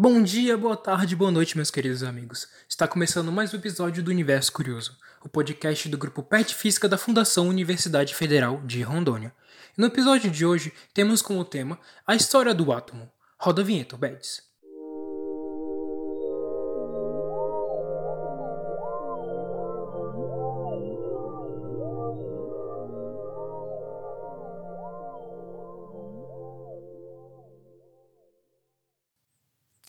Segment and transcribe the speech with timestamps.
[0.00, 2.46] Bom dia, boa tarde, boa noite, meus queridos amigos.
[2.68, 6.96] Está começando mais um episódio do Universo Curioso, o podcast do grupo PET Física da
[6.96, 9.34] Fundação Universidade Federal de Rondônia.
[9.76, 13.10] no episódio de hoje, temos como tema a história do átomo.
[13.40, 14.47] Roda a vinheta, Beds.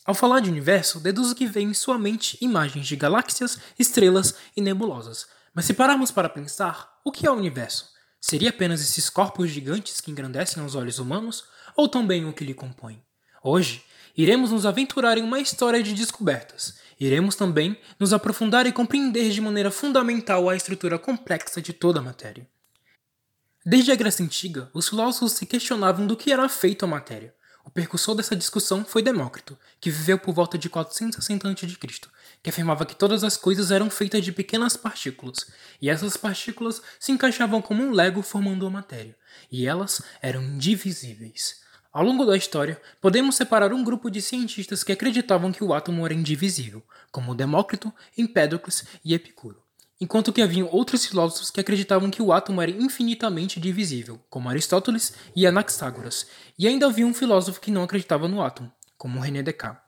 [0.09, 4.59] Ao falar de universo, deduzo que vem em sua mente imagens de galáxias, estrelas e
[4.59, 5.27] nebulosas.
[5.53, 7.91] Mas se pararmos para pensar, o que é o universo?
[8.19, 11.43] Seria apenas esses corpos gigantes que engrandecem aos olhos humanos?
[11.75, 12.99] Ou também o que lhe compõe?
[13.43, 13.83] Hoje,
[14.17, 16.79] iremos nos aventurar em uma história de descobertas.
[16.99, 22.03] Iremos também nos aprofundar e compreender de maneira fundamental a estrutura complexa de toda a
[22.03, 22.49] matéria.
[23.63, 27.31] Desde a Grécia Antiga, os filósofos se questionavam do que era feito a matéria.
[27.63, 31.67] O percussor dessa discussão foi Demócrito, que viveu por volta de 460 a.C.,
[32.41, 35.45] que afirmava que todas as coisas eram feitas de pequenas partículas,
[35.81, 39.15] e essas partículas se encaixavam como um lego formando a matéria,
[39.51, 41.61] e elas eram indivisíveis.
[41.91, 46.05] Ao longo da história, podemos separar um grupo de cientistas que acreditavam que o átomo
[46.05, 49.68] era indivisível, como Demócrito, Empédocles e Epicuro
[49.99, 55.13] enquanto que haviam outros filósofos que acreditavam que o átomo era infinitamente divisível, como Aristóteles
[55.35, 59.81] e Anaxágoras, e ainda havia um filósofo que não acreditava no átomo, como René Descartes.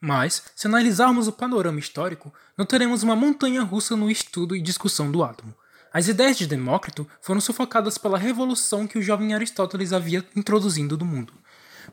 [0.00, 5.22] Mas, se analisarmos o panorama histórico, notaremos uma montanha russa no estudo e discussão do
[5.22, 5.54] átomo.
[5.92, 11.06] As ideias de Demócrito foram sufocadas pela revolução que o jovem Aristóteles havia introduzindo no
[11.06, 11.32] mundo,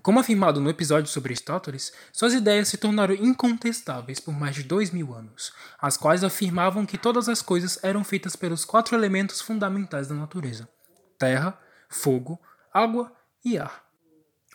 [0.03, 4.91] como afirmado no episódio sobre Aristóteles, suas ideias se tornaram incontestáveis por mais de dois
[4.91, 10.09] mil anos, as quais afirmavam que todas as coisas eram feitas pelos quatro elementos fundamentais
[10.09, 10.67] da natureza:
[11.17, 12.37] terra, fogo,
[12.73, 13.13] água
[13.45, 13.81] e ar.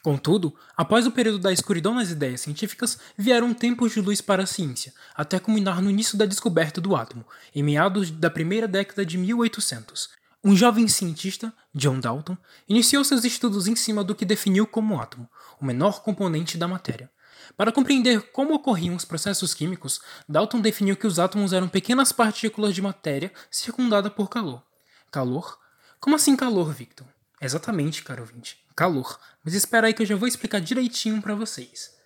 [0.02, 4.46] Contudo, após o período da escuridão nas ideias científicas, vieram tempos de luz para a
[4.46, 9.16] ciência, até culminar no início da descoberta do átomo, em meados da primeira década de
[9.16, 10.10] 1800,
[10.42, 12.36] um jovem cientista, John Dalton,
[12.68, 15.28] iniciou seus estudos em cima do que definiu como átomo,
[15.60, 17.10] o menor componente da matéria.
[17.56, 22.74] Para compreender como ocorriam os processos químicos, Dalton definiu que os átomos eram pequenas partículas
[22.74, 24.62] de matéria circundadas por calor.
[25.10, 25.58] Calor?
[25.98, 27.06] Como assim calor, Victor?
[27.40, 28.58] Exatamente, caro ouvinte.
[28.76, 29.18] Calor.
[29.44, 31.96] Mas espera aí que eu já vou explicar direitinho para vocês.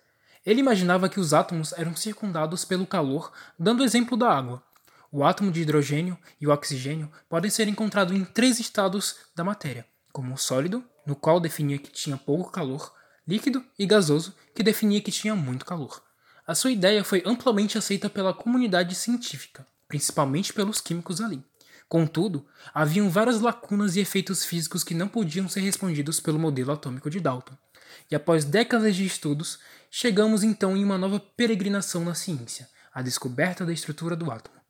[0.45, 4.63] Ele imaginava que os átomos eram circundados pelo calor, dando o exemplo da água.
[5.15, 9.85] O átomo de hidrogênio e o oxigênio podem ser encontrados em três estados da matéria,
[10.11, 12.91] como o sólido, no qual definia que tinha pouco calor,
[13.27, 16.01] líquido e gasoso, que definia que tinha muito calor.
[16.47, 21.45] A sua ideia foi amplamente aceita pela comunidade científica, principalmente pelos químicos ali.
[21.87, 27.11] Contudo, haviam várias lacunas e efeitos físicos que não podiam ser respondidos pelo modelo atômico
[27.11, 27.55] de Dalton.
[28.09, 29.59] E após décadas de estudos,
[29.91, 34.62] chegamos então em uma nova peregrinação na ciência, a descoberta da estrutura do átomo.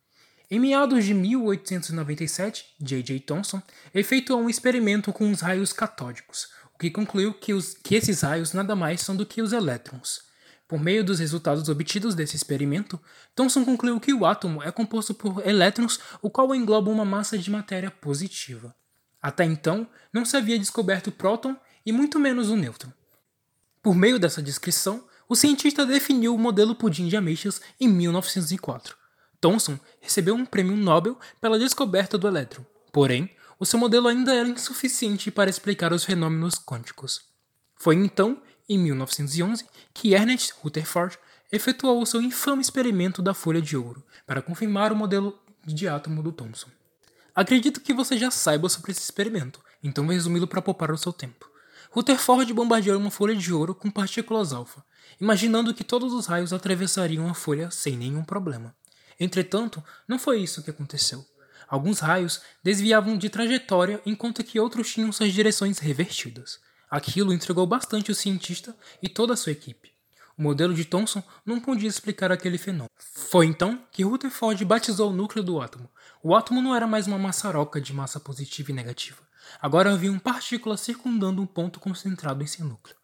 [0.54, 3.22] Em meados de 1897, J.J.
[3.22, 3.60] Thomson
[3.92, 8.54] efetuou um experimento com os raios catódicos, o que concluiu que, os, que esses raios
[8.54, 10.22] nada mais são do que os elétrons.
[10.68, 13.02] Por meio dos resultados obtidos desse experimento,
[13.34, 17.50] Thomson concluiu que o átomo é composto por elétrons, o qual engloba uma massa de
[17.50, 18.76] matéria positiva.
[19.20, 22.94] Até então, não se havia descoberto o próton e muito menos o nêutron.
[23.82, 29.02] Por meio dessa descrição, o cientista definiu o modelo pudim de ameixas em 1904.
[29.44, 32.64] Thomson recebeu um prêmio Nobel pela descoberta do elétron.
[32.94, 37.26] Porém, o seu modelo ainda era insuficiente para explicar os fenômenos quânticos.
[37.76, 41.20] Foi então, em 1911, que Ernest Rutherford
[41.52, 46.24] efetuou o seu infame experimento da folha de ouro para confirmar o modelo de átomo
[46.24, 46.70] do Thomson.
[47.36, 51.12] Acredito que você já saiba sobre esse experimento, então vou resumi-lo para poupar o seu
[51.12, 51.50] tempo.
[51.92, 54.86] Rutherford bombardeou uma folha de ouro com partículas alfa,
[55.20, 58.74] imaginando que todos os raios atravessariam a folha sem nenhum problema.
[59.24, 61.26] Entretanto, não foi isso que aconteceu.
[61.66, 66.60] Alguns raios desviavam de trajetória enquanto que outros tinham suas direções revertidas.
[66.92, 69.94] Aquilo entregou bastante o cientista e toda a sua equipe.
[70.38, 72.90] O modelo de Thomson não podia explicar aquele fenômeno.
[72.98, 75.90] Foi então que Rutherford batizou o núcleo do átomo.
[76.22, 79.22] O átomo não era mais uma maçaroca de massa positiva e negativa.
[79.62, 82.98] Agora haviam partículas circundando um ponto concentrado em seu núcleo.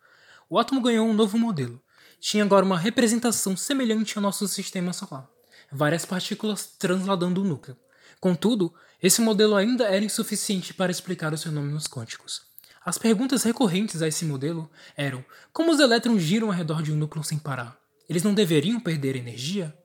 [0.50, 1.82] O átomo ganhou um novo modelo.
[2.20, 5.30] Tinha agora uma representação semelhante ao nosso sistema solar
[5.72, 7.78] várias partículas transladando o núcleo.
[8.20, 12.42] Contudo, esse modelo ainda era insuficiente para explicar os fenômenos quânticos.
[12.84, 15.24] As perguntas recorrentes a esse modelo eram:
[15.54, 17.78] como os elétrons giram ao redor de um núcleo sem parar?
[18.10, 19.78] Eles não deveriam perder energia?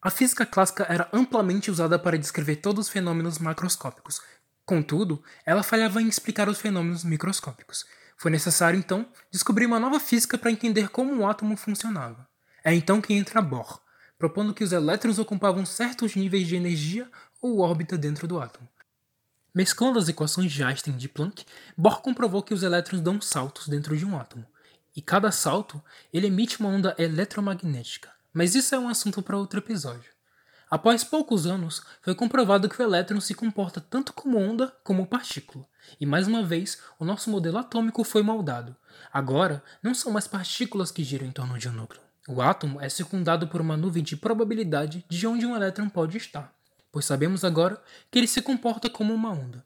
[0.00, 4.20] A física clássica era amplamente usada para descrever todos os fenômenos macroscópicos.
[4.64, 7.84] Contudo, ela falhava em explicar os fenômenos microscópicos.
[8.16, 12.28] Foi necessário, então, descobrir uma nova física para entender como um átomo funcionava.
[12.62, 13.80] É então que entra Bohr,
[14.18, 17.08] propondo que os elétrons ocupavam certos níveis de energia
[17.40, 18.68] ou órbita dentro do átomo.
[19.54, 21.44] Mesclando as equações de Einstein e de Planck,
[21.76, 24.44] Bohr comprovou que os elétrons dão saltos dentro de um átomo,
[24.94, 25.82] e cada salto
[26.12, 28.10] ele emite uma onda eletromagnética.
[28.32, 30.10] Mas isso é um assunto para outro episódio.
[30.70, 35.64] Após poucos anos, foi comprovado que o elétron se comporta tanto como onda como partícula.
[35.98, 38.76] E mais uma vez, o nosso modelo atômico foi moldado.
[39.10, 42.07] Agora, não são mais partículas que giram em torno de um núcleo.
[42.30, 46.52] O átomo é circundado por uma nuvem de probabilidade de onde um elétron pode estar,
[46.92, 49.64] pois sabemos agora que ele se comporta como uma onda.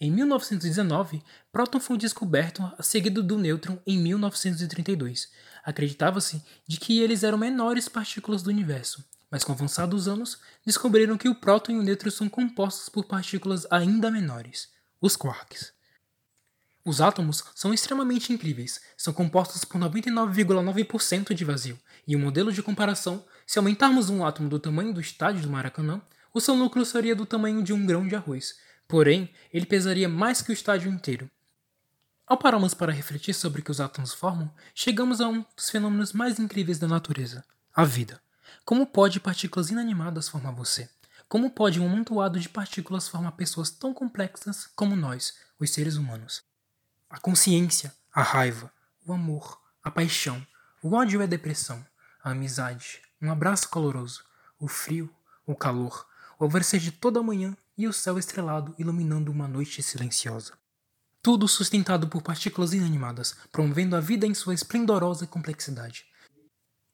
[0.00, 5.28] Em 1919, próton foi descoberto, seguido do nêutron em 1932.
[5.64, 11.28] Acreditava-se de que eles eram menores partículas do universo, mas com avançados anos, descobriram que
[11.28, 14.68] o próton e o nêutron são compostos por partículas ainda menores,
[15.00, 15.72] os quarks.
[16.88, 22.62] Os átomos são extremamente incríveis, são compostos por 99,9% de vazio, e um modelo de
[22.62, 26.00] comparação, se aumentarmos um átomo do tamanho do estádio do Maracanã,
[26.32, 28.54] o seu núcleo seria do tamanho de um grão de arroz,
[28.88, 31.30] porém, ele pesaria mais que o estádio inteiro.
[32.26, 36.14] Ao pararmos para refletir sobre o que os átomos formam, chegamos a um dos fenômenos
[36.14, 37.44] mais incríveis da natureza,
[37.76, 38.18] a vida.
[38.64, 40.88] Como pode partículas inanimadas formar você?
[41.28, 46.47] Como pode um amontoado de partículas formar pessoas tão complexas como nós, os seres humanos?
[47.10, 48.70] A consciência, a raiva,
[49.06, 50.46] o amor, a paixão,
[50.82, 51.84] o ódio e a depressão,
[52.22, 54.22] a amizade, um abraço caloroso,
[54.60, 55.10] o frio,
[55.46, 56.06] o calor,
[56.38, 60.52] o alvorecer de toda a manhã e o céu estrelado iluminando uma noite silenciosa.
[61.22, 66.04] Tudo sustentado por partículas inanimadas, promovendo a vida em sua esplendorosa complexidade.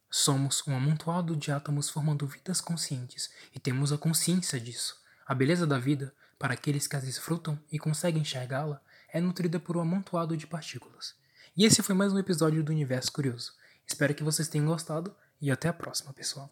[0.08, 4.96] Somos um amontoado de átomos formando vidas conscientes e temos a consciência disso.
[5.26, 8.80] A beleza da vida, para aqueles que a desfrutam e conseguem enxergá-la,
[9.14, 11.14] é nutrida por um amontoado de partículas.
[11.56, 13.52] E esse foi mais um episódio do Universo Curioso.
[13.86, 16.50] Espero que vocês tenham gostado e até a próxima, pessoal.